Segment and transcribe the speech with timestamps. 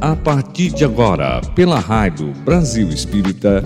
[0.00, 3.62] A partir de agora, pela Rádio Brasil Espírita,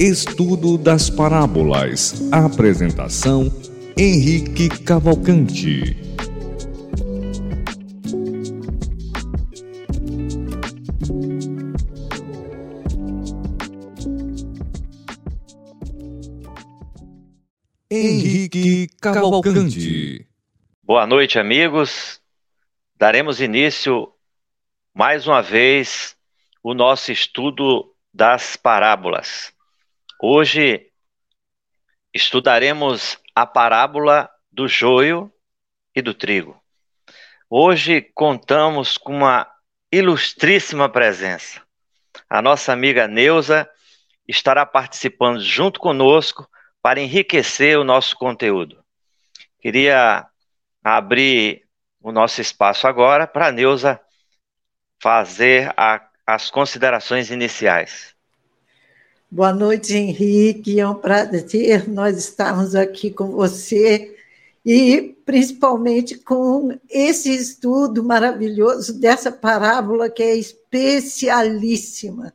[0.00, 2.28] Estudo das Parábolas.
[2.32, 3.50] Apresentação:
[3.96, 6.03] Henrique Cavalcante.
[19.12, 20.26] Cavalcante.
[20.82, 22.22] Boa noite, amigos.
[22.96, 24.10] Daremos início
[24.94, 26.16] mais uma vez
[26.62, 29.52] o nosso estudo das parábolas.
[30.22, 30.86] Hoje
[32.14, 35.30] estudaremos a parábola do joio
[35.94, 36.58] e do trigo.
[37.50, 39.46] Hoje contamos com uma
[39.92, 41.60] ilustríssima presença.
[42.30, 43.68] A nossa amiga Neuza
[44.26, 46.48] estará participando junto conosco
[46.80, 48.83] para enriquecer o nosso conteúdo.
[49.64, 50.26] Queria
[50.84, 51.62] abrir
[52.02, 53.98] o nosso espaço agora para a Neuza
[55.02, 58.14] fazer a, as considerações iniciais.
[59.30, 60.78] Boa noite, Henrique.
[60.78, 64.14] É um prazer nós estarmos aqui com você
[64.66, 72.34] e principalmente com esse estudo maravilhoso dessa parábola que é especialíssima,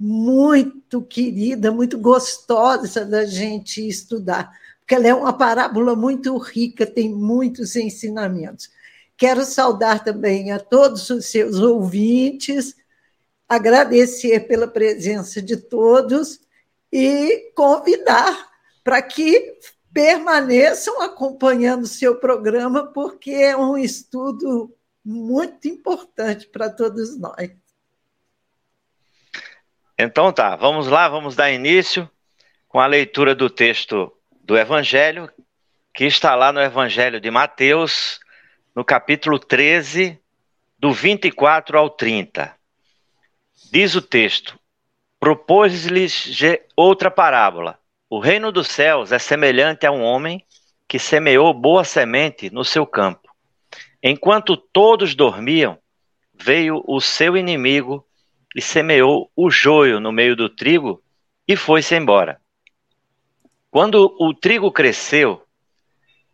[0.00, 4.50] muito querida, muito gostosa da gente estudar,
[4.84, 8.70] porque ela é uma parábola muito rica, tem muitos ensinamentos.
[9.16, 12.76] Quero saudar também a todos os seus ouvintes,
[13.48, 16.38] agradecer pela presença de todos
[16.92, 18.50] e convidar
[18.84, 19.58] para que
[19.90, 27.50] permaneçam acompanhando o seu programa, porque é um estudo muito importante para todos nós.
[29.98, 32.10] Então tá, vamos lá, vamos dar início
[32.68, 34.12] com a leitura do texto
[34.44, 35.30] do Evangelho,
[35.92, 38.20] que está lá no Evangelho de Mateus,
[38.74, 40.18] no capítulo 13,
[40.78, 42.54] do 24 ao 30.
[43.72, 44.58] Diz o texto:
[45.18, 46.38] Propôs-lhes
[46.76, 47.78] outra parábola.
[48.10, 50.44] O reino dos céus é semelhante a um homem
[50.86, 53.34] que semeou boa semente no seu campo.
[54.02, 55.78] Enquanto todos dormiam,
[56.34, 58.06] veio o seu inimigo
[58.54, 61.02] e semeou o joio no meio do trigo
[61.48, 62.38] e foi-se embora.
[63.74, 65.44] Quando o trigo cresceu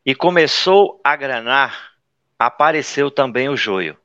[0.04, 1.92] e começou a granar,
[2.38, 3.96] apareceu também o joio.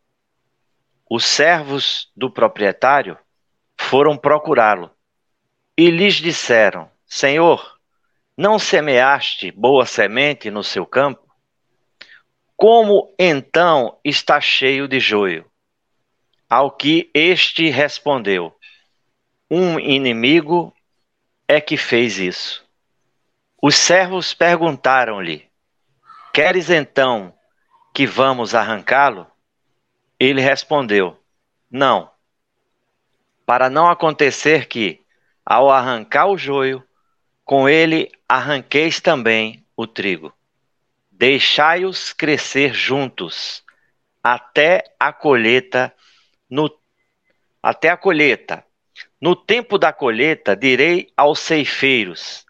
[1.10, 3.18] Os servos do proprietário
[3.78, 4.90] foram procurá-lo
[5.78, 7.78] e lhes disseram: Senhor,
[8.38, 11.30] não semeaste boa semente no seu campo?
[12.56, 15.46] Como então está cheio de joio?
[16.50, 18.56] Ao que este respondeu:
[19.52, 20.74] Um inimigo
[21.50, 22.65] é que fez isso.
[23.68, 25.50] Os servos perguntaram-lhe:
[26.32, 27.34] Queres então
[27.96, 29.26] que vamos arrancá-lo?
[30.20, 31.20] Ele respondeu:
[31.68, 32.12] Não.
[33.44, 35.04] Para não acontecer que,
[35.44, 36.88] ao arrancar o joio,
[37.44, 40.32] com ele arranqueis também o trigo.
[41.10, 43.64] Deixai-os crescer juntos
[44.24, 45.92] até a colheita
[46.48, 46.70] no
[47.64, 48.64] até a colheita.
[49.20, 52.45] No tempo da colheita direi aos ceifeiros: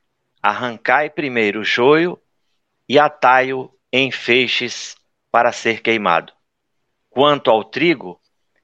[0.45, 2.21] arrancai primeiro o joio
[2.87, 4.95] e atai-o em feixes
[5.31, 6.31] para ser queimado.
[7.09, 8.21] Quanto ao trigo,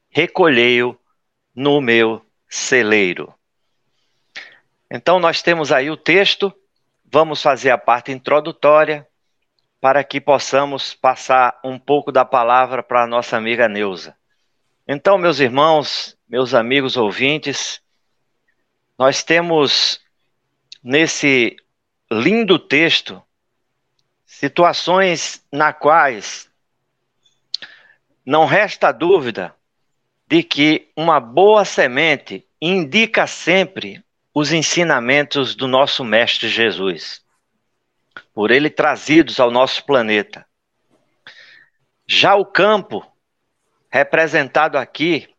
[0.08, 0.96] recolhei-o
[1.56, 3.34] no meu celeiro.
[4.92, 6.54] Então, nós temos aí o texto,
[7.04, 9.08] vamos fazer a parte introdutória
[9.80, 14.16] para que possamos passar um pouco da palavra para a nossa amiga Neuza.
[14.88, 17.82] Então, meus irmãos, meus amigos ouvintes,
[19.00, 20.00] nós temos
[20.84, 21.56] nesse
[22.12, 23.24] lindo texto
[24.26, 26.52] situações na quais
[28.26, 29.56] não resta dúvida
[30.28, 37.24] de que uma boa semente indica sempre os ensinamentos do nosso Mestre Jesus,
[38.34, 40.46] por ele trazidos ao nosso planeta.
[42.06, 43.06] Já o campo,
[43.90, 45.34] representado aqui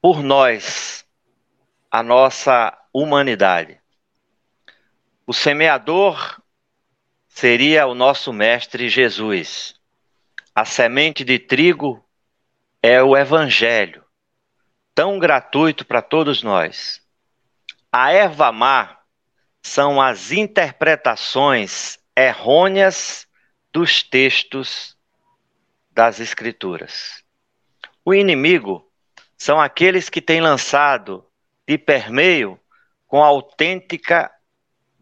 [0.00, 1.04] por nós,
[1.90, 3.81] a nossa humanidade.
[5.24, 6.42] O semeador
[7.28, 9.74] seria o nosso Mestre Jesus.
[10.52, 12.04] A semente de trigo
[12.82, 14.04] é o evangelho,
[14.92, 17.00] tão gratuito para todos nós.
[17.92, 18.98] A erva má
[19.62, 23.28] são as interpretações errôneas
[23.72, 24.98] dos textos
[25.92, 27.22] das Escrituras.
[28.04, 28.90] O inimigo
[29.38, 31.24] são aqueles que têm lançado
[31.64, 32.58] de permeio
[33.06, 34.28] com autêntica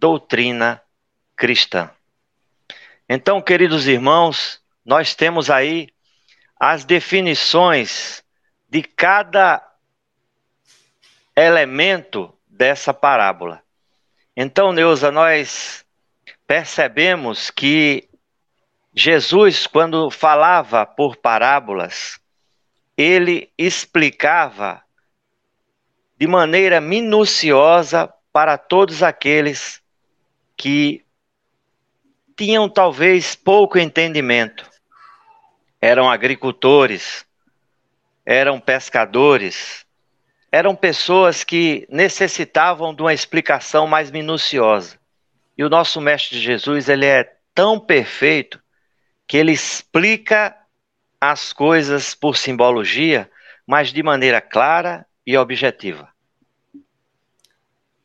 [0.01, 0.83] doutrina
[1.37, 1.91] cristã.
[3.07, 5.89] Então, queridos irmãos, nós temos aí
[6.59, 8.25] as definições
[8.67, 9.63] de cada
[11.37, 13.63] elemento dessa parábola.
[14.35, 15.85] Então, Neuza, nós
[16.47, 18.09] percebemos que
[18.95, 22.19] Jesus, quando falava por parábolas,
[22.97, 24.83] ele explicava
[26.17, 29.80] de maneira minuciosa para todos aqueles
[30.61, 31.03] que
[32.37, 34.69] tinham talvez pouco entendimento.
[35.81, 37.25] Eram agricultores,
[38.27, 39.87] eram pescadores,
[40.53, 44.99] eram pessoas que necessitavam de uma explicação mais minuciosa.
[45.57, 48.61] E o nosso mestre Jesus, ele é tão perfeito
[49.27, 50.55] que ele explica
[51.19, 53.31] as coisas por simbologia,
[53.67, 56.07] mas de maneira clara e objetiva.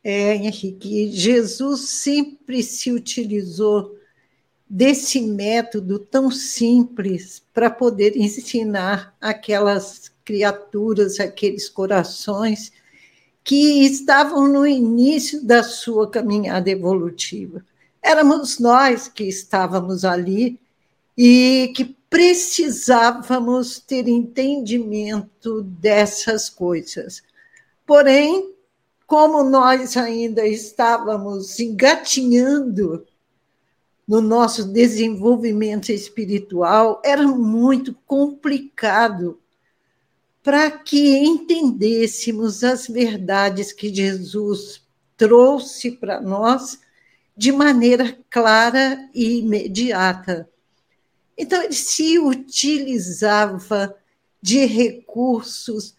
[0.08, 3.98] É, Henrique, Jesus sempre se utilizou
[4.70, 12.72] desse método tão simples para poder ensinar aquelas criaturas, aqueles corações
[13.44, 17.66] que estavam no início da sua caminhada evolutiva.
[18.00, 20.60] Éramos nós que estávamos ali
[21.18, 27.24] e que precisávamos ter entendimento dessas coisas.
[27.88, 28.55] Porém,
[29.06, 33.06] como nós ainda estávamos engatinhando
[34.08, 39.40] no nosso desenvolvimento espiritual, era muito complicado
[40.44, 44.84] para que entendêssemos as verdades que Jesus
[45.18, 46.80] trouxe para nós
[47.36, 50.48] de maneira clara e imediata.
[51.38, 53.96] Então, ele se utilizava
[54.42, 55.96] de recursos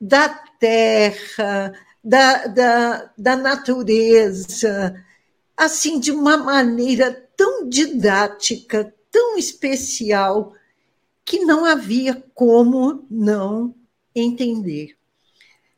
[0.00, 1.72] da terra,
[2.02, 5.04] da, da, da natureza,
[5.56, 10.54] assim, de uma maneira tão didática, tão especial,
[11.24, 13.74] que não havia como não
[14.14, 14.96] entender.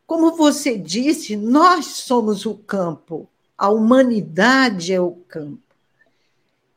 [0.07, 5.75] Como você disse, nós somos o campo, a humanidade é o campo.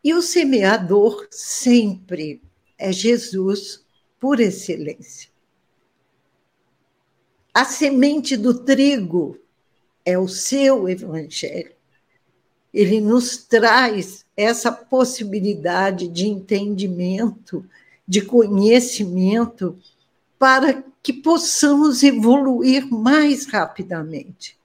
[0.03, 2.41] E o semeador sempre
[2.77, 3.85] é Jesus
[4.19, 5.32] por excelência.
[7.53, 9.37] A semente do trigo
[10.03, 11.71] é o seu evangelho.
[12.73, 17.63] Ele nos traz essa possibilidade de entendimento,
[18.07, 19.77] de conhecimento,
[20.39, 24.57] para que possamos evoluir mais rapidamente.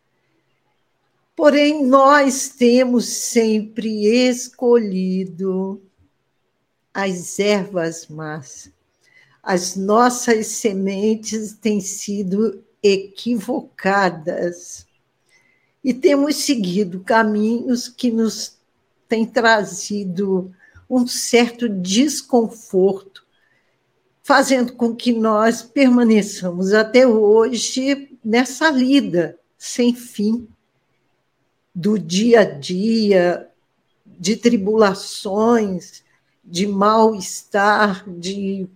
[1.36, 5.80] Porém, nós temos sempre escolhido
[6.92, 8.72] as ervas más.
[9.42, 14.86] As nossas sementes têm sido equivocadas.
[15.82, 18.58] E temos seguido caminhos que nos
[19.08, 20.54] têm trazido
[20.88, 23.26] um certo desconforto,
[24.22, 30.48] fazendo com que nós permaneçamos até hoje nessa lida sem fim
[31.74, 33.48] do dia a dia,
[34.04, 36.02] de tribulações,
[36.44, 38.66] de mal-estar, de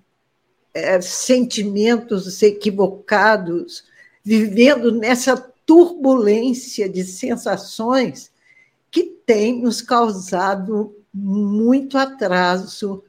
[0.72, 3.84] é, sentimentos equivocados,
[4.24, 5.36] vivendo nessa
[5.66, 8.30] turbulência de sensações
[8.90, 13.02] que tem nos causado muito atraso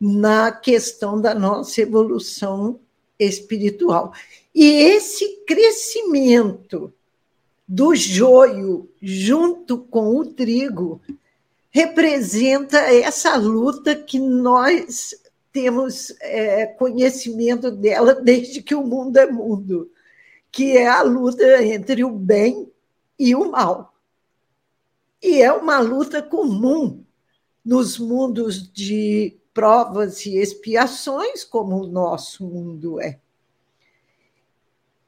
[0.00, 2.80] na questão da nossa evolução
[3.18, 4.12] espiritual.
[4.54, 6.92] E esse crescimento
[7.66, 11.00] do joio junto com o trigo
[11.70, 15.14] representa essa luta que nós
[15.52, 19.90] temos é, conhecimento dela desde que o mundo é mundo,
[20.52, 22.70] que é a luta entre o bem
[23.18, 23.94] e o mal.
[25.22, 27.02] E é uma luta comum
[27.64, 33.18] nos mundos de provas e expiações, como o nosso mundo é.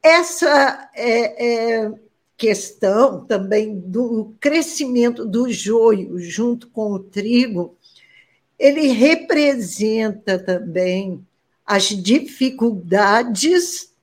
[0.01, 1.93] Essa é, é
[2.37, 7.75] questão também do crescimento do joio junto com o trigo,
[8.57, 11.25] ele representa também
[11.65, 13.93] as dificuldades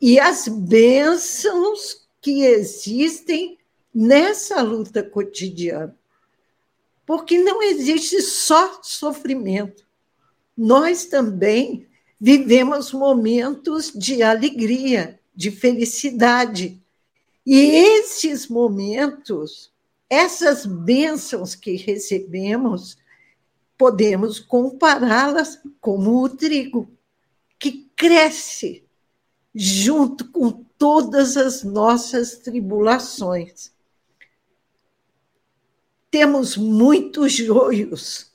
[0.00, 3.58] e as bênçãos que existem
[3.94, 5.96] nessa luta cotidiana.
[7.06, 9.86] Porque não existe só sofrimento.
[10.56, 11.86] Nós também
[12.20, 16.80] vivemos momentos de alegria, de felicidade,
[17.46, 19.72] e esses momentos,
[20.10, 22.98] essas bênçãos que recebemos,
[23.78, 26.90] podemos compará-las como o trigo,
[27.56, 28.85] que cresce
[29.58, 33.72] junto com todas as nossas tribulações.
[36.10, 38.30] Temos muitos joios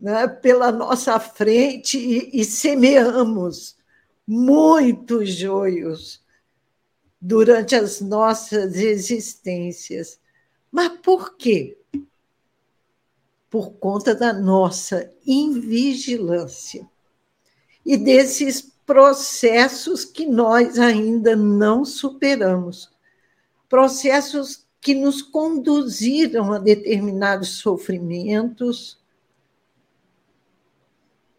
[0.00, 3.76] né, pela nossa frente e, e semeamos
[4.24, 6.22] muitos joios
[7.20, 10.20] durante as nossas existências.
[10.70, 11.76] Mas por quê?
[13.50, 16.88] Por conta da nossa invigilância
[17.84, 22.90] e desses processos que nós ainda não superamos,
[23.68, 28.98] processos que nos conduziram a determinados sofrimentos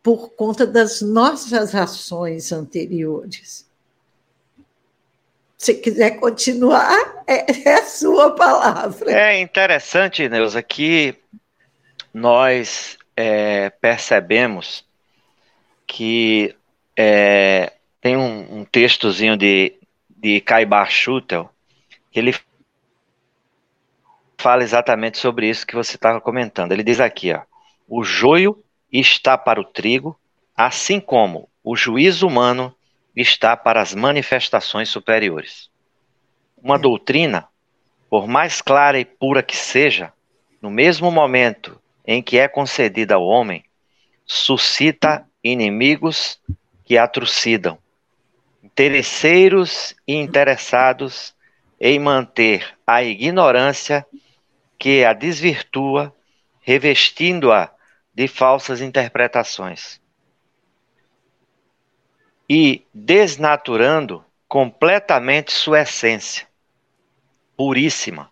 [0.04, 3.70] por conta das nossas ações anteriores.
[5.58, 9.12] Se quiser continuar, é, é a sua palavra.
[9.12, 11.16] É interessante, Neuza, que
[12.14, 14.84] nós é, percebemos
[15.86, 16.56] que
[17.04, 19.74] é, tem um, um, textozinho de,
[20.08, 21.50] de Caibar Schutel,
[22.12, 22.36] que ele
[24.38, 26.72] fala exatamente sobre isso que você estava comentando.
[26.72, 27.42] Ele diz aqui, ó,
[27.88, 30.16] o joio está para o trigo,
[30.56, 32.74] assim como o juízo humano
[33.16, 35.72] está para as manifestações superiores.
[36.56, 37.48] Uma doutrina,
[38.12, 40.14] por mais clara e pura que seja,
[40.62, 43.64] no mesmo momento em que é concedida ao homem,
[44.24, 46.40] suscita inimigos
[46.92, 47.80] que a trucidam,
[48.62, 51.34] interesseiros e interessados
[51.80, 54.06] em manter a ignorância
[54.78, 56.14] que a desvirtua,
[56.60, 57.74] revestindo-a
[58.14, 60.02] de falsas interpretações
[62.50, 66.46] e desnaturando completamente sua essência
[67.56, 68.30] puríssima.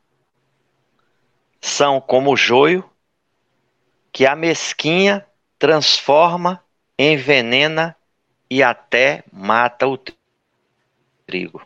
[1.62, 2.84] São como o joio
[4.12, 5.26] que a mesquinha
[5.58, 6.62] transforma,
[6.98, 7.96] envenena
[8.50, 9.98] e até mata o
[11.26, 11.62] trigo.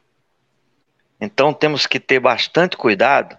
[1.20, 3.38] Então temos que ter bastante cuidado,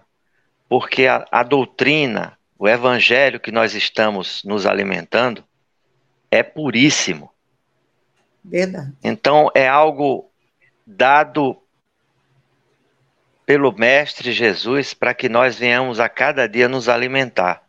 [0.67, 5.43] porque a, a doutrina, o evangelho que nós estamos nos alimentando
[6.31, 7.31] é puríssimo.
[8.43, 8.91] Verdade.
[9.03, 10.31] Então é algo
[10.85, 11.61] dado
[13.45, 17.63] pelo Mestre Jesus para que nós venhamos a cada dia nos alimentar.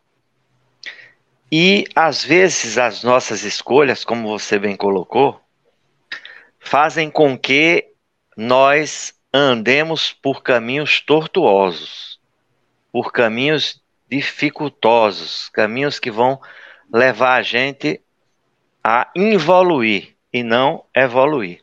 [1.51, 5.39] E às vezes as nossas escolhas, como você bem colocou,
[6.67, 7.87] fazem com que
[8.35, 12.19] nós andemos por caminhos tortuosos,
[12.91, 16.41] por caminhos dificultosos, caminhos que vão
[16.93, 18.01] levar a gente
[18.83, 21.61] a involuir e não evoluir.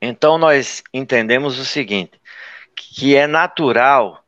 [0.00, 2.20] Então nós entendemos o seguinte,
[2.76, 4.24] que é natural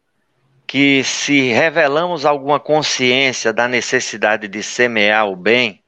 [0.67, 5.80] que se revelamos alguma consciência da necessidade de semear o bem,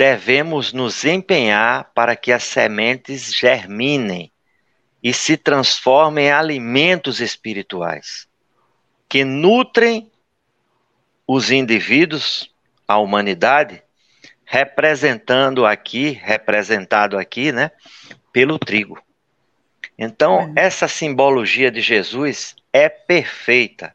[0.00, 4.32] devemos nos empenhar para que as sementes germinem
[5.02, 8.26] e se transformem em alimentos espirituais
[9.06, 10.10] que nutrem
[11.26, 12.50] os indivíduos,
[12.88, 13.82] a humanidade,
[14.42, 17.70] representando aqui, representado aqui, né,
[18.32, 18.98] pelo trigo.
[19.98, 20.64] Então, é.
[20.64, 23.94] essa simbologia de Jesus é perfeita,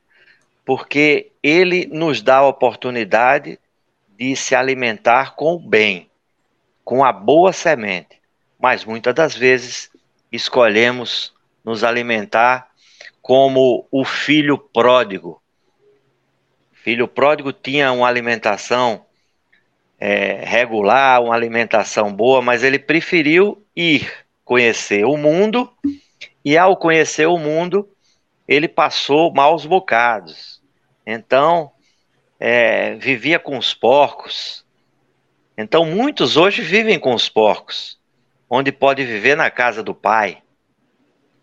[0.63, 3.57] porque ele nos dá a oportunidade
[4.17, 6.09] de se alimentar com o bem,
[6.83, 8.21] com a boa semente.
[8.59, 9.91] Mas muitas das vezes
[10.31, 12.69] escolhemos nos alimentar
[13.21, 15.41] como o filho pródigo.
[16.71, 19.05] O filho pródigo tinha uma alimentação
[19.99, 25.71] é, regular, uma alimentação boa, mas ele preferiu ir conhecer o mundo
[26.43, 27.89] e, ao conhecer o mundo,
[28.47, 30.61] ele passou maus bocados.
[31.05, 31.71] Então,
[32.39, 34.65] é, vivia com os porcos.
[35.57, 37.99] Então, muitos hoje vivem com os porcos,
[38.49, 40.41] onde pode viver na casa do Pai,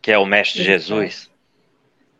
[0.00, 1.30] que é o Mestre Jesus.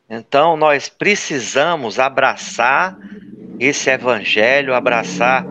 [0.08, 2.98] Então, nós precisamos abraçar
[3.58, 5.46] esse evangelho, abraçar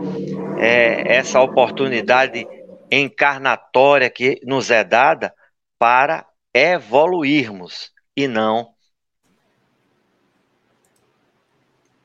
[0.59, 2.47] é, essa oportunidade
[2.91, 5.33] encarnatória que nos é dada
[5.79, 8.70] para evoluirmos e não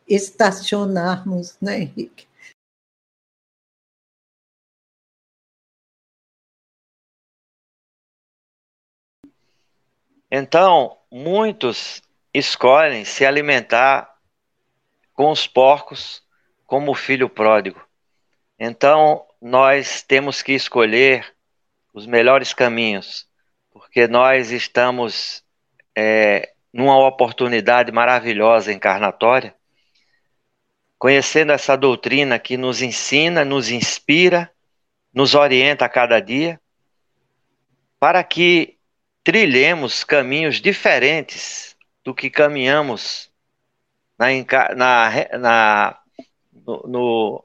[0.07, 2.27] estacionarmos, né, Henrique?
[10.31, 12.03] Então, muitos
[12.35, 14.17] escolhem se alimentar
[15.15, 16.23] com os porcos
[16.67, 17.81] como o filho pródigo.
[18.59, 21.35] Então, nós temos que escolher
[21.95, 23.27] os melhores caminhos,
[23.71, 25.43] porque nós estamos
[25.97, 29.55] é, numa oportunidade maravilhosa encarnatória
[30.99, 34.51] conhecendo essa doutrina que nos ensina, nos inspira,
[35.13, 36.61] nos orienta a cada dia,
[37.99, 38.77] para que
[39.25, 43.31] trilhemos caminhos diferentes do que caminhamos
[44.19, 44.29] na,
[44.75, 45.99] na, na
[46.53, 47.45] no, no,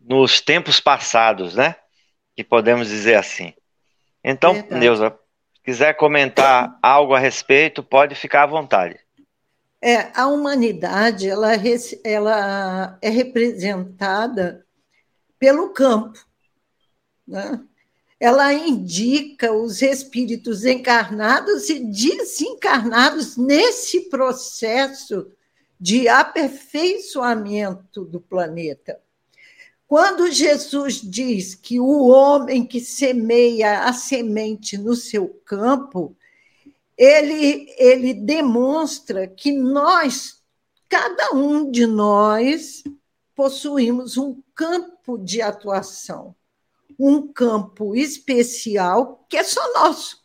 [0.00, 1.76] nos tempos passados, né?
[2.34, 3.54] Que podemos dizer assim.
[4.24, 4.80] Então, Verdade.
[4.80, 5.18] Neuza,
[5.64, 8.98] quiser comentar algo a respeito, pode ficar à vontade.
[9.84, 11.50] É, a humanidade ela,
[12.04, 14.64] ela é representada
[15.40, 16.24] pelo campo.
[17.26, 17.60] Né?
[18.20, 25.32] Ela indica os espíritos encarnados e desencarnados nesse processo
[25.80, 29.00] de aperfeiçoamento do planeta.
[29.88, 36.16] Quando Jesus diz que o homem que semeia a semente no seu campo,
[36.96, 40.42] ele, ele demonstra que nós,
[40.88, 42.82] cada um de nós,
[43.34, 46.34] possuímos um campo de atuação,
[46.98, 50.22] um campo especial que é só nosso.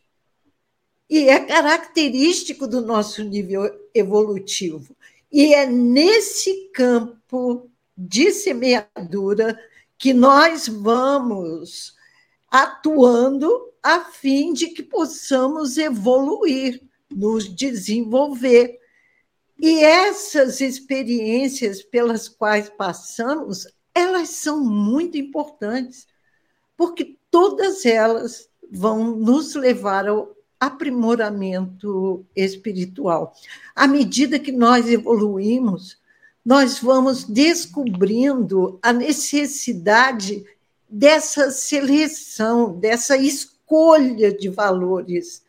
[1.09, 4.95] E é característico do nosso nível evolutivo.
[5.31, 9.57] E é nesse campo de semeadura
[9.97, 11.95] que nós vamos
[12.51, 18.77] atuando a fim de que possamos evoluir, nos desenvolver.
[19.57, 23.65] E essas experiências pelas quais passamos,
[23.95, 26.05] elas são muito importantes,
[26.75, 33.33] porque todas elas vão nos levar ao aprimoramento espiritual.
[33.73, 35.97] À medida que nós evoluímos,
[36.45, 40.43] nós vamos descobrindo a necessidade
[40.89, 43.56] dessa seleção, dessa escolha
[44.39, 45.43] de valores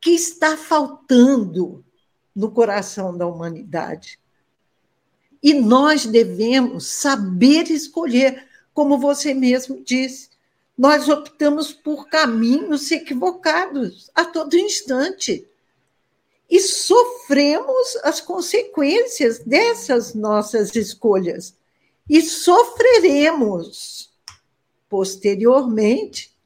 [0.00, 1.84] que está faltando
[2.34, 4.18] no coração da humanidade.
[5.42, 10.30] E nós devemos saber escolher, como você mesmo disse.
[10.76, 15.44] Nós optamos por caminhos equivocados a todo instante.
[16.48, 21.56] E sofremos as consequências dessas nossas escolhas.
[22.08, 24.10] E sofreremos
[24.88, 26.37] posteriormente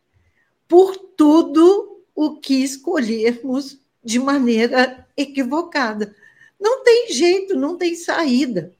[0.72, 6.16] por tudo o que escolhermos de maneira equivocada.
[6.58, 8.74] Não tem jeito, não tem saída.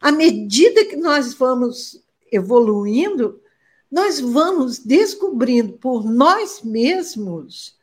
[0.00, 3.42] À medida que nós vamos evoluindo,
[3.90, 7.76] nós vamos descobrindo por nós mesmos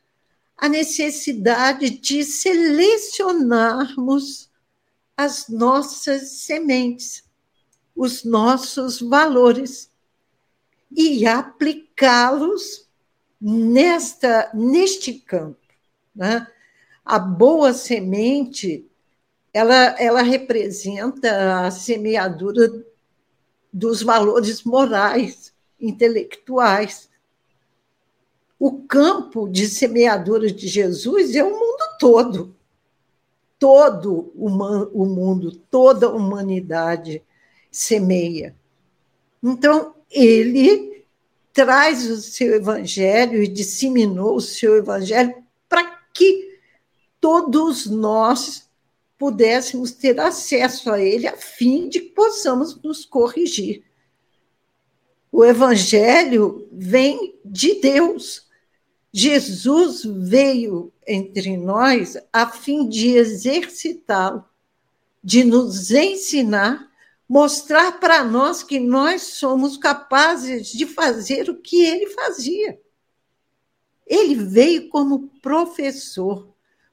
[0.55, 4.49] a necessidade de selecionarmos
[5.17, 7.25] as nossas sementes,
[7.93, 9.91] os nossos valores
[10.89, 12.86] e aplicá-los
[13.39, 15.59] nesta neste campo.
[16.15, 16.47] Né?
[17.05, 18.85] A boa semente
[19.53, 22.85] ela, ela representa a semeadura
[23.73, 27.09] dos valores morais, intelectuais.
[28.59, 32.55] O campo de semeadura de Jesus é o mundo todo.
[33.57, 37.23] Todo o mundo, toda a humanidade
[37.71, 38.55] semeia.
[39.41, 40.96] Então, ele
[41.57, 45.33] traz o seu evangelho e disseminou o seu evangelho
[45.67, 46.59] para que
[47.19, 48.69] todos nós
[49.17, 53.83] pudéssemos ter acesso a ele, a fim de que possamos nos corrigir.
[55.31, 58.45] O evangelho vem de Deus.
[59.11, 64.45] Jesus veio entre nós a fim de exercitá-lo,
[65.23, 66.87] de nos ensinar
[67.27, 72.79] mostrar para nós que nós somos capazes de fazer o que ele fazia.
[74.05, 76.47] Ele veio como professor,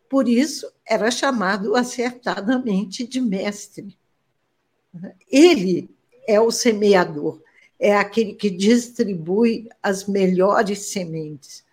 [0.09, 3.97] por isso era chamado acertadamente de mestre.
[5.31, 5.89] Ele
[6.27, 7.41] é o semeador,
[7.79, 11.65] é aquele que distribui as melhores sementes,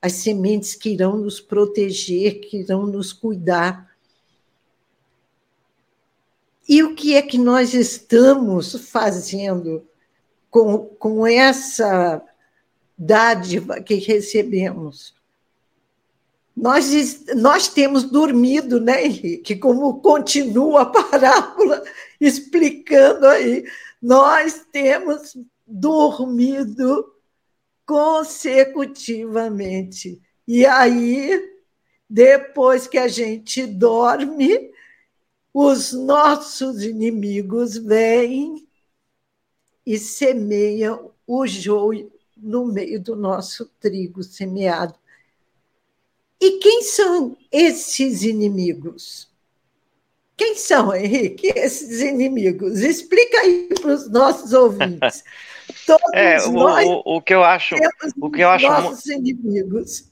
[0.00, 3.87] as sementes que irão nos proteger, que irão nos cuidar,
[6.68, 9.88] e o que é que nós estamos fazendo
[10.50, 12.22] com, com essa
[12.96, 15.16] dádiva que recebemos?
[16.54, 19.56] Nós, nós temos dormido, né, Henrique?
[19.56, 21.82] Como continua a parábola
[22.20, 23.64] explicando aí,
[24.02, 25.34] nós temos
[25.66, 27.14] dormido
[27.86, 30.20] consecutivamente.
[30.46, 31.50] E aí,
[32.10, 34.70] depois que a gente dorme,
[35.60, 38.64] os nossos inimigos vêm
[39.84, 44.94] e semeiam o joio no meio do nosso trigo semeado.
[46.40, 49.28] E quem são esses inimigos?
[50.36, 52.78] Quem são, Henrique, esses inimigos?
[52.78, 55.24] Explica aí para os nossos ouvintes.
[55.84, 57.74] Todos é, o, nós o, o, que eu acho,
[58.20, 60.08] o que eu acho nossos inimigos.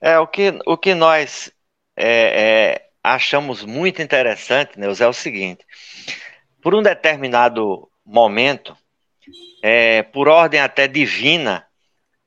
[0.00, 1.52] É o que o que nós
[1.96, 5.64] é, é, achamos muito interessante, Neus, é o seguinte:
[6.62, 8.74] por um determinado momento,
[9.62, 11.66] é, por ordem até divina,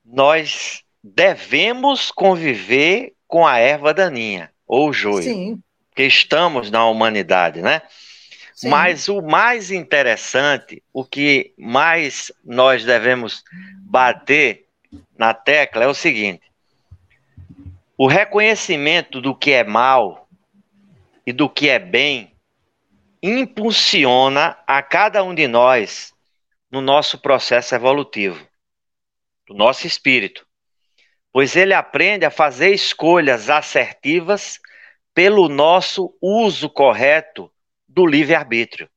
[0.06, 5.24] nós devemos conviver com a erva daninha, ou o joio.
[5.24, 5.64] Sim.
[5.90, 7.82] Porque estamos na humanidade, né?
[8.54, 8.70] Sim.
[8.70, 13.44] Mas o mais interessante, o que mais nós devemos
[13.82, 14.66] bater
[15.18, 16.44] na tecla é o seguinte:
[17.98, 20.27] o reconhecimento do que é mal
[21.28, 22.34] e do que é bem
[23.22, 26.14] impulsiona a cada um de nós
[26.72, 28.48] no nosso processo evolutivo,
[29.46, 30.48] do nosso espírito,
[31.34, 34.58] pois ele aprende a fazer escolhas assertivas
[35.14, 37.52] pelo nosso uso correto
[37.86, 38.90] do livre-arbítrio.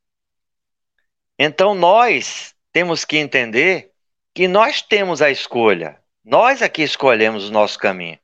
[1.36, 3.90] Então nós temos que entender
[4.32, 6.00] que nós temos a escolha.
[6.24, 8.20] Nós aqui escolhemos o nosso caminho.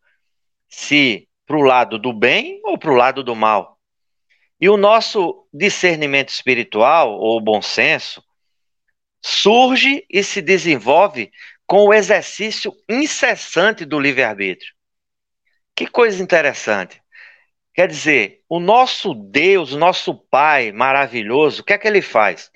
[0.68, 3.75] Se para o lado do bem ou para o lado do mal.
[4.60, 8.22] E o nosso discernimento espiritual, ou bom senso,
[9.22, 11.30] surge e se desenvolve
[11.66, 14.72] com o exercício incessante do livre-arbítrio.
[15.74, 17.02] Que coisa interessante.
[17.74, 22.50] Quer dizer, o nosso Deus, o nosso Pai maravilhoso, o que é que ele faz?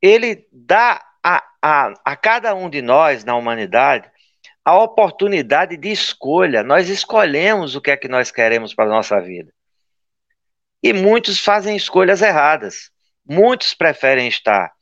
[0.00, 4.10] Ele dá a, a, a cada um de nós na humanidade
[4.64, 6.62] a oportunidade de escolha.
[6.62, 9.52] Nós escolhemos o que é que nós queremos para a nossa vida.
[10.82, 12.90] E muitos fazem escolhas erradas.
[13.24, 14.72] Muitos preferem estar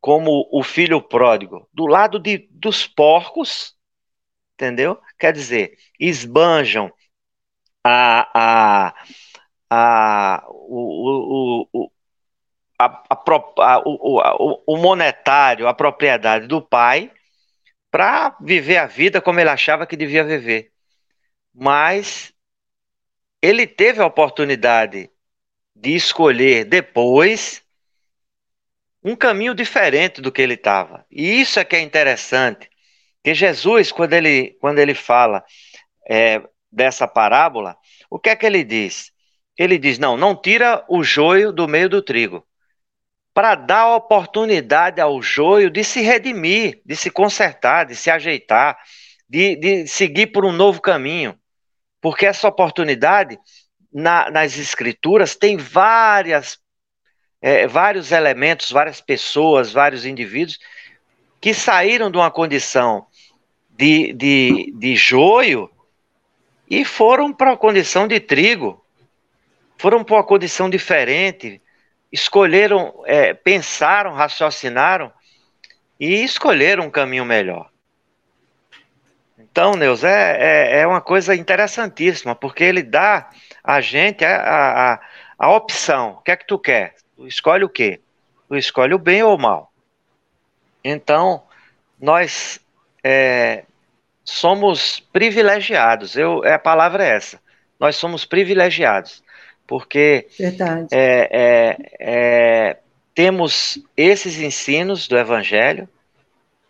[0.00, 3.74] como o filho pródigo do lado de, dos porcos,
[4.54, 4.98] entendeu?
[5.18, 6.92] Quer dizer, esbanjam
[7.84, 8.94] a, a,
[9.68, 11.92] a, o, o,
[12.78, 17.10] a, a, o, o monetário, a propriedade do pai,
[17.90, 20.72] para viver a vida como ele achava que devia viver.
[21.54, 22.32] Mas
[23.40, 25.10] ele teve a oportunidade
[25.76, 27.62] de escolher depois
[29.04, 31.04] um caminho diferente do que ele estava.
[31.10, 32.68] E isso é que é interessante.
[33.22, 35.44] Que Jesus, quando ele, quando ele fala
[36.08, 37.76] é, dessa parábola,
[38.10, 39.12] o que é que ele diz?
[39.56, 42.46] Ele diz: não, não tira o joio do meio do trigo,
[43.32, 48.78] para dar oportunidade ao joio de se redimir, de se consertar, de se ajeitar,
[49.28, 51.38] de, de seguir por um novo caminho.
[52.00, 53.38] Porque essa oportunidade,
[53.96, 56.58] na, nas escrituras, tem várias,
[57.40, 60.58] é, vários elementos, várias pessoas, vários indivíduos
[61.40, 63.06] que saíram de uma condição
[63.70, 65.70] de, de, de joio
[66.68, 68.84] e foram para uma condição de trigo,
[69.78, 71.62] foram para uma condição diferente,
[72.12, 75.10] escolheram, é, pensaram, raciocinaram
[75.98, 77.70] e escolheram um caminho melhor.
[79.38, 83.30] Então, Neus, é, é, é, uma coisa interessantíssima, porque ele dá
[83.66, 85.00] a gente a, a,
[85.36, 86.12] a opção.
[86.12, 86.94] O que é que tu quer?
[87.16, 88.00] Tu escolhe o quê?
[88.48, 89.72] Tu escolhe o bem ou o mal.
[90.84, 91.42] Então,
[92.00, 92.60] nós
[93.02, 93.64] é,
[94.24, 96.16] somos privilegiados.
[96.16, 97.40] Eu, a palavra é essa.
[97.78, 99.22] Nós somos privilegiados,
[99.66, 100.28] porque
[100.92, 102.76] é, é, é,
[103.14, 105.88] temos esses ensinos do Evangelho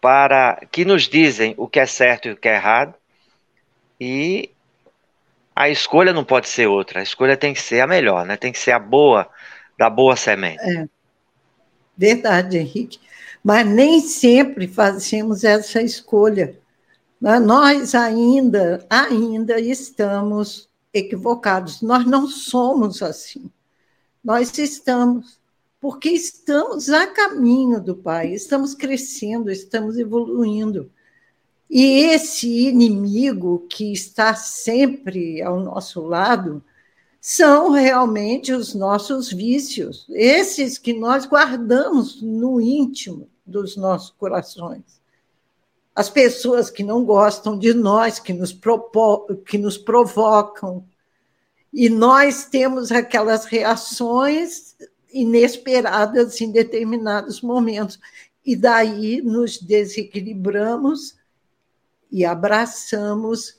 [0.00, 2.94] para que nos dizem o que é certo e o que é errado,
[4.00, 4.50] e
[5.57, 7.01] a escolha não pode ser outra.
[7.01, 8.37] A escolha tem que ser a melhor, né?
[8.37, 9.27] Tem que ser a boa
[9.79, 10.61] da boa semente.
[10.61, 10.87] É.
[11.97, 13.01] Verdade, Henrique.
[13.42, 16.59] Mas nem sempre fazemos essa escolha.
[17.19, 17.38] Né?
[17.38, 21.81] Nós ainda, ainda estamos equivocados.
[21.81, 23.51] Nós não somos assim.
[24.23, 25.40] Nós estamos,
[25.81, 30.90] porque estamos a caminho do Pai, estamos crescendo, estamos evoluindo.
[31.68, 36.62] E esse inimigo que está sempre ao nosso lado
[37.20, 44.96] são realmente os nossos vícios, esses que nós guardamos no íntimo dos nossos corações
[45.96, 48.55] as pessoas que não gostam de nós, que nos,
[49.46, 50.85] que nos provocam.
[51.72, 54.76] E nós temos aquelas reações
[55.11, 57.98] inesperadas em determinados momentos.
[58.44, 61.15] E daí nos desequilibramos
[62.11, 63.57] e abraçamos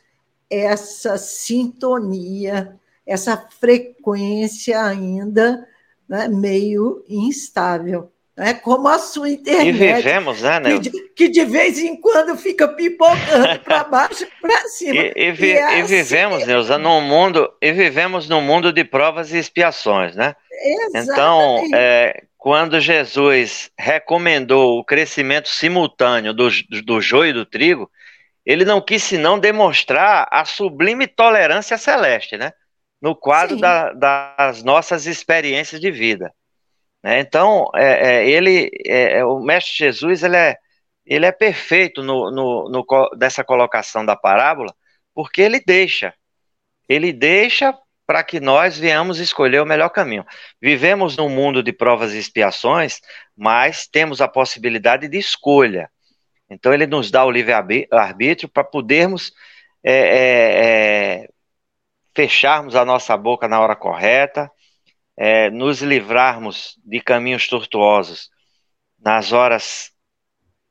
[0.50, 5.68] essa sintonia, essa frequência ainda
[6.08, 8.54] né, meio instável né?
[8.54, 9.68] como a sua internet.
[9.68, 10.80] E vivemos, né, Nel?
[10.80, 14.96] Que, que, de vez em quando fica pipocando para baixo e para cima.
[14.96, 16.46] E, e, vi, e, é e vivemos, assim.
[16.46, 20.36] Neuza, num mundo, e vivemos num mundo de provas e expiações, né?
[20.94, 21.12] Exatamente.
[21.12, 26.48] Então, é, quando Jesus recomendou o crescimento simultâneo do,
[26.86, 27.90] do joio e do trigo,
[28.48, 32.54] ele não quis senão demonstrar a sublime tolerância celeste, né?
[33.02, 36.34] No quadro da, das nossas experiências de vida.
[37.04, 37.20] Né?
[37.20, 40.56] Então, é, é, ele, é, é, o Mestre Jesus, ele é,
[41.06, 44.74] ele é perfeito no, no, no, dessa colocação da parábola,
[45.14, 46.14] porque ele deixa,
[46.88, 50.26] ele deixa para que nós venhamos escolher o melhor caminho.
[50.62, 53.02] Vivemos num mundo de provas e expiações,
[53.36, 55.92] mas temos a possibilidade de escolha.
[56.50, 59.34] Então, ele nos dá o livre-arbítrio para podermos
[59.84, 60.66] é, é,
[61.24, 61.30] é,
[62.16, 64.50] fecharmos a nossa boca na hora correta,
[65.16, 68.30] é, nos livrarmos de caminhos tortuosos
[69.00, 69.92] nas horas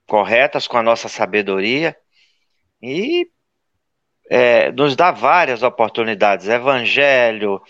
[0.06, 1.96] corretas com a nossa sabedoria
[2.82, 3.28] e
[4.30, 7.60] é, nos dá várias oportunidades, evangelho,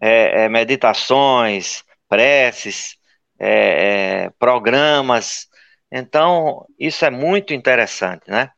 [0.00, 2.96] é, é meditações, preces,
[3.38, 5.48] é, programas.
[5.90, 8.50] Então, isso é muito interessante, né?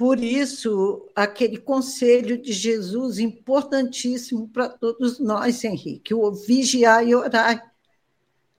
[0.00, 7.70] Por isso, aquele conselho de Jesus importantíssimo para todos nós, Henrique, o vigiar e orar.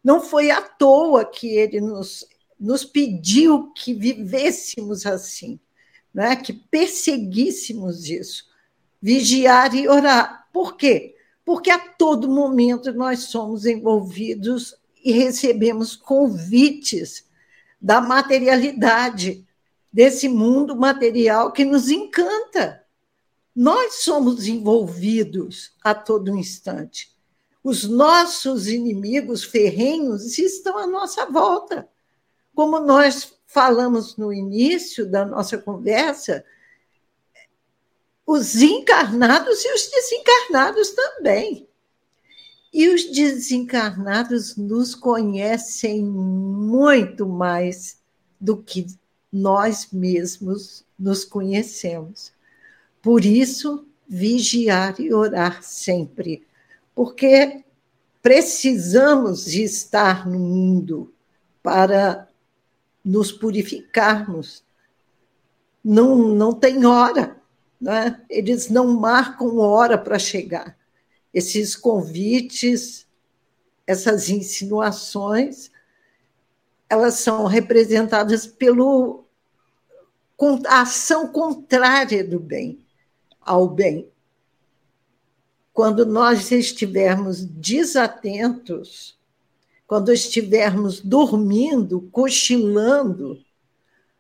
[0.04, 2.28] Não foi à toa que ele nos,
[2.60, 5.60] nos pediu que vivêssemos assim,
[6.13, 6.36] né?
[6.36, 8.46] que perseguíssemos isso.
[9.02, 10.48] Vigiar e orar.
[10.54, 11.15] Por quê?
[11.44, 17.26] Porque a todo momento nós somos envolvidos e recebemos convites
[17.82, 19.46] da materialidade
[19.91, 22.86] desse mundo material que nos encanta.
[23.56, 27.12] Nós somos envolvidos a todo instante.
[27.63, 31.89] Os nossos inimigos ferrenhos estão à nossa volta.
[32.56, 36.46] Como nós falamos no início da nossa conversa,
[38.26, 41.67] os encarnados e os desencarnados também.
[42.73, 47.99] E os desencarnados nos conhecem muito mais
[48.39, 48.88] do que
[49.31, 52.31] nós mesmos nos conhecemos.
[53.01, 56.45] Por isso, vigiar e orar sempre,
[56.93, 57.63] porque
[58.21, 61.13] precisamos estar no mundo
[61.63, 62.27] para
[63.03, 64.63] nos purificarmos.
[65.84, 67.38] Não, não tem hora,
[67.79, 68.21] né?
[68.29, 70.77] eles não marcam hora para chegar.
[71.34, 73.08] Esses convites,
[73.88, 75.72] essas insinuações,
[76.89, 79.26] elas são representadas pelo
[80.67, 82.84] a ação contrária do bem
[83.39, 84.10] ao bem.
[85.74, 89.17] Quando nós estivermos desatentos,
[89.88, 93.44] quando estivermos dormindo, cochilando,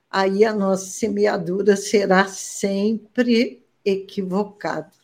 [0.09, 5.00] aí a nossa semeadura será sempre equivocada.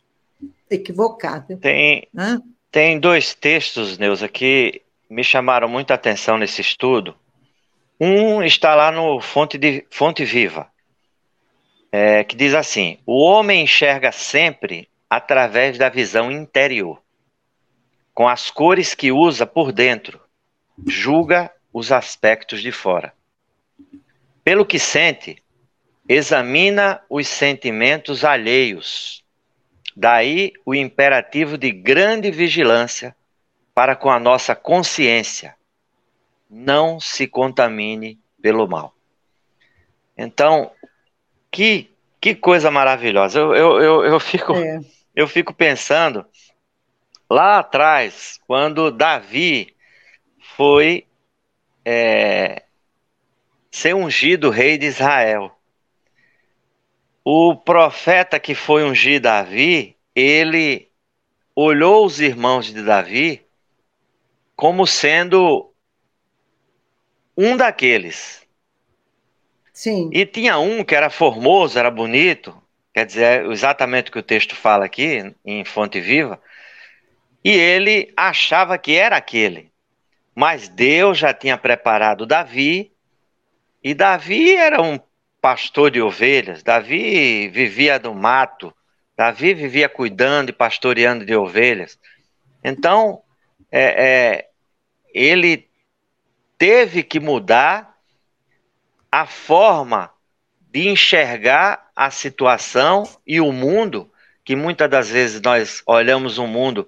[0.69, 1.58] Equivocada.
[1.58, 2.08] Tem,
[2.71, 7.15] tem dois textos, Neuza, que me chamaram muita atenção nesse estudo.
[7.99, 10.69] Um está lá no Fonte, de, Fonte Viva,
[11.91, 17.01] é, que diz assim: O homem enxerga sempre através da visão interior,
[18.13, 20.19] com as cores que usa por dentro,
[20.86, 23.13] julga os aspectos de fora.
[24.43, 25.41] Pelo que sente,
[26.08, 29.23] examina os sentimentos alheios.
[29.99, 33.15] Daí o imperativo de grande vigilância
[33.73, 35.55] para com a nossa consciência,
[36.47, 38.93] não se contamine pelo mal.
[40.15, 40.69] Então,
[41.49, 41.89] que,
[42.21, 43.39] que coisa maravilhosa.
[43.39, 44.81] Eu, eu, eu, eu fico, é.
[45.15, 46.23] eu fico pensando
[47.27, 49.75] lá atrás, quando Davi
[50.55, 51.07] foi
[51.83, 52.62] é,
[53.71, 55.57] ser ungido rei de Israel.
[57.29, 60.89] O profeta que foi ungir Davi, ele
[61.53, 63.45] olhou os irmãos de Davi
[64.55, 65.73] como sendo
[67.35, 68.47] um daqueles.
[69.73, 70.09] Sim.
[70.13, 72.55] E tinha um que era formoso, era bonito,
[72.93, 76.41] quer dizer, é exatamente o que o texto fala aqui, em Fonte Viva,
[77.43, 79.69] e ele achava que era aquele.
[80.33, 82.89] Mas Deus já tinha preparado Davi,
[83.83, 84.97] e Davi era um
[85.41, 88.73] pastor de ovelhas, Davi vivia no mato,
[89.15, 91.97] Davi vivia cuidando e pastoreando de ovelhas.
[92.63, 93.21] Então,
[93.71, 94.50] é, é,
[95.13, 95.67] ele
[96.58, 97.95] teve que mudar
[99.12, 100.12] a forma
[100.71, 104.12] de enxergar a situação e o mundo,
[104.43, 106.88] que muitas das vezes nós olhamos um mundo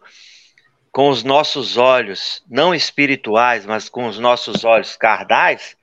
[0.92, 5.76] com os nossos olhos não espirituais, mas com os nossos olhos carnais,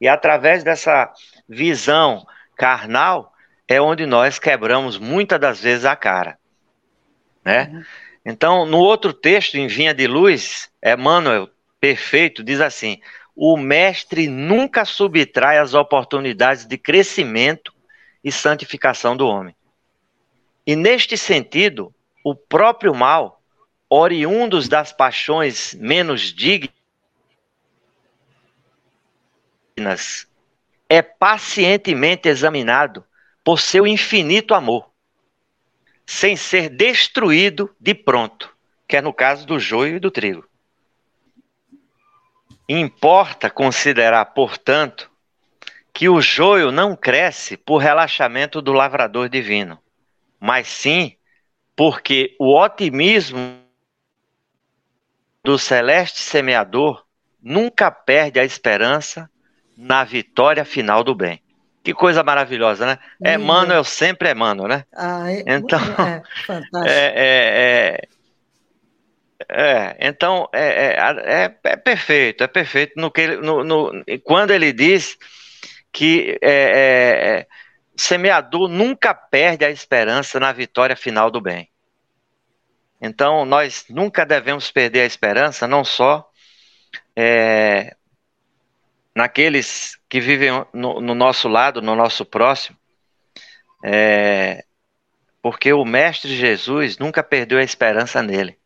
[0.00, 1.12] e através dessa
[1.48, 3.32] visão carnal
[3.68, 6.38] é onde nós quebramos muitas das vezes a cara,
[7.44, 7.70] né?
[7.72, 7.84] Uhum.
[8.24, 11.48] Então, no outro texto, em Vinha de Luz, Emmanuel,
[11.80, 13.00] perfeito, diz assim:
[13.36, 17.72] o mestre nunca subtrai as oportunidades de crescimento
[18.24, 19.54] e santificação do homem.
[20.66, 23.40] E neste sentido, o próprio mal,
[23.88, 26.72] oriundos das paixões menos dignas,
[30.88, 33.04] é pacientemente examinado
[33.42, 34.90] por seu infinito amor,
[36.04, 38.54] sem ser destruído de pronto,
[38.86, 40.48] que é no caso do joio e do trigo.
[42.68, 45.10] Importa considerar, portanto,
[45.92, 49.80] que o joio não cresce por relaxamento do lavrador divino,
[50.38, 51.16] mas sim
[51.74, 53.60] porque o otimismo
[55.44, 57.04] do celeste semeador
[57.40, 59.30] nunca perde a esperança
[59.76, 61.42] na vitória final do bem.
[61.84, 62.98] Que coisa maravilhosa, né?
[63.34, 64.84] Emmanuel sempre Emmanuel, né?
[64.92, 66.76] Ah, é, então, é, fantástico.
[66.86, 68.08] É, é,
[69.48, 74.50] é, é então, é, é, é, é, perfeito, é perfeito no que no, no, quando
[74.50, 75.16] ele diz
[75.92, 77.46] que é,
[77.96, 81.68] semeador nunca perde a esperança na vitória final do bem.
[83.00, 86.28] Então, nós nunca devemos perder a esperança, não só
[87.14, 87.95] é,
[89.16, 92.76] naqueles que vivem no, no, nosso lado, no nosso próximo,
[93.82, 94.62] é,
[95.40, 98.58] porque o Mestre Jesus nunca perdeu a esperança nele.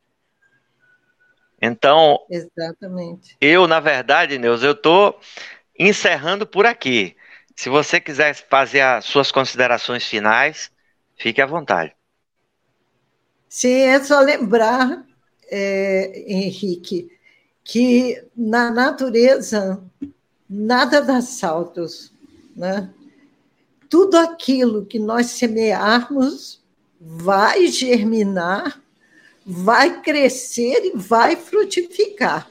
[1.63, 3.37] Então, Exatamente.
[3.41, 5.21] eu, na verdade, Neus, eu estou
[5.79, 7.17] encerrando por aqui.
[7.55, 10.73] Se você quiser fazer as suas considerações finais,
[11.17, 11.95] fique à vontade.
[13.49, 15.05] Sim, é só lembrar,
[15.49, 17.09] é, Henrique,
[17.63, 19.81] que na natureza
[20.51, 22.13] nada dá saltos,
[22.57, 22.93] né?
[23.89, 26.61] Tudo aquilo que nós semearmos
[27.01, 28.83] vai germinar,
[29.47, 32.51] vai crescer e vai frutificar.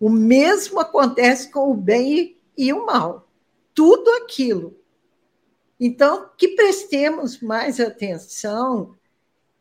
[0.00, 3.28] O mesmo acontece com o bem e o mal.
[3.74, 4.76] Tudo aquilo
[5.78, 8.94] então, que prestemos mais atenção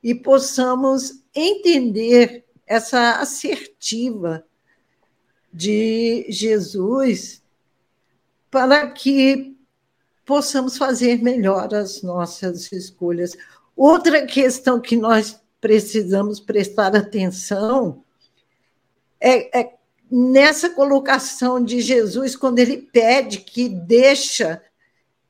[0.02, 4.46] e possamos entender essa assertiva
[5.54, 7.42] de Jesus
[8.50, 9.56] para que
[10.26, 13.38] possamos fazer melhor as nossas escolhas.
[13.76, 18.04] Outra questão que nós precisamos prestar atenção
[19.20, 19.74] é, é
[20.10, 24.62] nessa colocação de Jesus, quando ele pede que deixa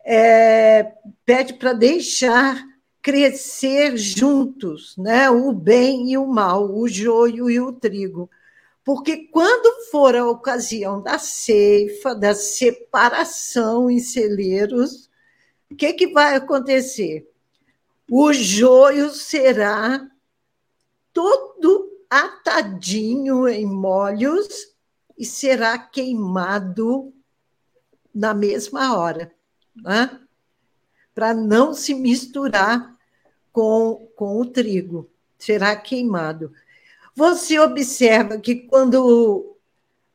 [0.05, 0.91] é,
[1.25, 2.62] pede para deixar
[3.01, 5.29] crescer juntos, né?
[5.29, 8.29] O bem e o mal, o joio e o trigo.
[8.83, 15.09] Porque quando for a ocasião da ceifa, da separação em celeiros,
[15.71, 17.29] o que, que vai acontecer?
[18.09, 20.05] O joio será
[21.13, 24.47] todo atadinho em molhos
[25.17, 27.13] e será queimado
[28.13, 29.33] na mesma hora
[29.75, 30.19] né?
[31.13, 32.95] para não se misturar
[33.51, 36.51] com, com o trigo, será queimado.
[37.15, 39.58] Você observa que quando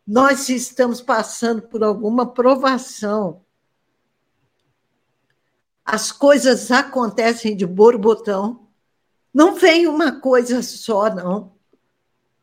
[0.06, 3.42] nós estamos passando por alguma provação,
[5.84, 8.68] as coisas acontecem de borbotão,
[9.32, 11.52] não vem uma coisa só, não.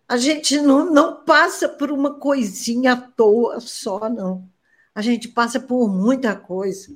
[0.07, 4.47] A gente não, não passa por uma coisinha à toa só, não.
[4.93, 6.95] A gente passa por muita coisa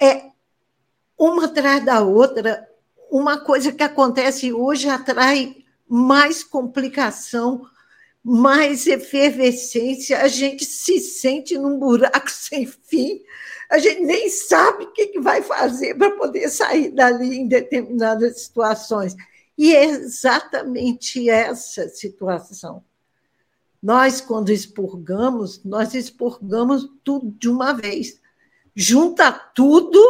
[0.00, 0.30] é
[1.18, 2.68] uma atrás da outra,
[3.10, 7.66] uma coisa que acontece hoje atrai mais complicação,
[8.22, 13.22] mais efervescência, a gente se sente num buraco sem fim,
[13.70, 19.14] a gente nem sabe o que vai fazer para poder sair dali em determinadas situações.
[19.56, 22.82] E é exatamente essa situação.
[23.82, 28.20] Nós, quando expurgamos, nós expurgamos tudo de uma vez
[28.74, 30.00] junta tudo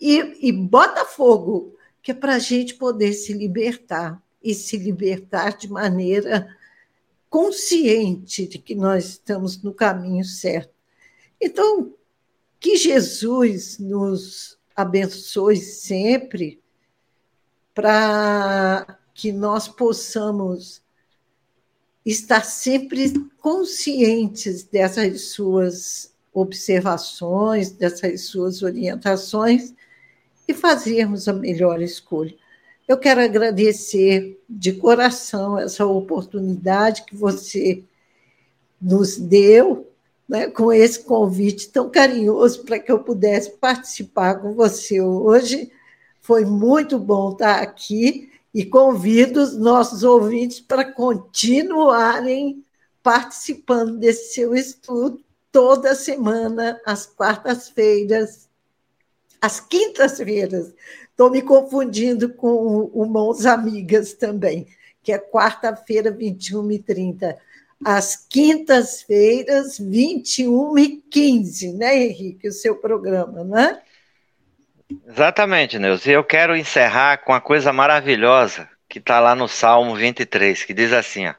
[0.00, 5.56] e, e bota fogo, que é para a gente poder se libertar e se libertar
[5.56, 6.48] de maneira
[7.28, 10.72] consciente de que nós estamos no caminho certo.
[11.40, 11.94] Então,
[12.58, 16.60] que Jesus nos abençoe sempre
[17.74, 20.82] para que nós possamos
[22.04, 29.74] estar sempre conscientes dessas suas observações, dessas suas orientações
[30.46, 32.34] e fazermos a melhor escolha.
[32.88, 37.84] Eu quero agradecer de coração essa oportunidade que você
[38.80, 39.86] nos deu,
[40.26, 45.70] né, com esse convite tão carinhoso para que eu pudesse participar com você hoje.
[46.22, 52.64] Foi muito bom estar aqui e convido os nossos ouvintes para continuarem
[53.02, 55.22] participando desse seu estudo
[55.52, 58.48] toda semana, às quartas-feiras,
[59.40, 60.72] às quintas-feiras.
[61.18, 64.68] Estou me confundindo com o Mãos Amigas também,
[65.02, 67.36] que é quarta-feira, 21 e 30.
[67.84, 72.46] às quintas-feiras, 21 e 15, né, Henrique?
[72.46, 73.82] O seu programa, né?
[75.08, 76.08] Exatamente, Neuza.
[76.08, 80.72] E eu quero encerrar com uma coisa maravilhosa que está lá no Salmo 23, que
[80.72, 81.34] diz assim: ó,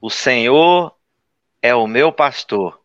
[0.00, 0.94] O Senhor
[1.60, 2.80] é o meu pastor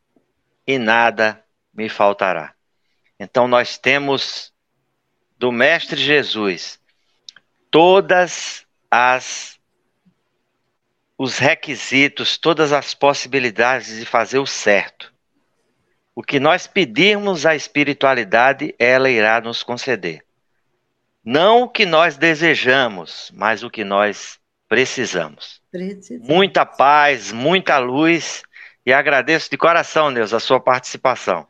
[0.65, 2.55] e nada me faltará.
[3.19, 4.53] Então nós temos
[5.38, 6.79] do Mestre Jesus
[7.73, 9.59] todas as
[11.17, 15.13] os requisitos, todas as possibilidades de fazer o certo.
[16.13, 20.23] O que nós pedirmos à espiritualidade, ela irá nos conceder.
[21.23, 25.61] Não o que nós desejamos, mas o que nós precisamos.
[25.71, 26.27] precisamos.
[26.27, 28.43] Muita paz, muita luz
[28.86, 31.47] e agradeço de coração, Deus, a sua participação.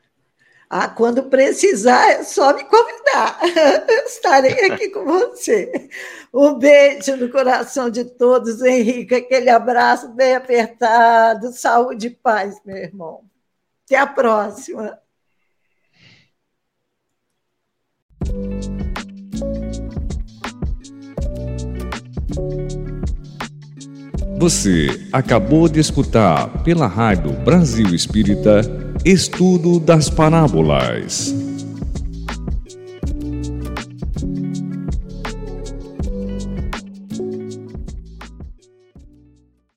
[0.75, 3.39] Ah, quando precisar, é só me convidar.
[3.87, 5.87] Eu estarei aqui com você.
[6.33, 9.13] Um beijo no coração de todos, Henrique.
[9.13, 11.53] Aquele abraço bem apertado.
[11.53, 13.21] Saúde e paz, meu irmão.
[13.85, 14.97] Até a próxima.
[24.39, 31.35] Você acabou de escutar pela Rádio Brasil Espírita Estudo das Parábolas.